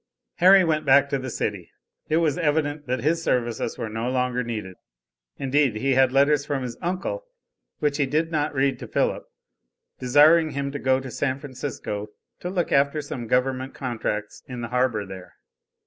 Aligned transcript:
Harry 0.37 0.63
went 0.63 0.83
back 0.83 1.07
to 1.09 1.19
the 1.19 1.29
city. 1.29 1.69
It 2.09 2.17
was 2.17 2.35
evident 2.35 2.87
that 2.87 3.01
his 3.03 3.21
services 3.21 3.77
were 3.77 3.87
no 3.87 4.09
longer 4.09 4.41
needed. 4.43 4.77
Indeed, 5.37 5.75
he 5.75 5.93
had 5.93 6.11
letters 6.11 6.43
from 6.43 6.63
his 6.63 6.75
uncle, 6.81 7.27
which 7.77 7.97
he 7.97 8.07
did 8.07 8.31
not 8.31 8.55
read 8.55 8.79
to 8.79 8.87
Philip, 8.87 9.25
desiring 9.99 10.49
him 10.53 10.71
to 10.71 10.79
go 10.79 10.99
to 10.99 11.11
San 11.11 11.37
Francisco 11.37 12.07
to 12.39 12.49
look 12.49 12.71
after 12.71 12.99
some 12.99 13.27
government 13.27 13.75
contracts 13.75 14.41
in 14.47 14.61
the 14.61 14.69
harbor 14.69 15.05
there. 15.05 15.35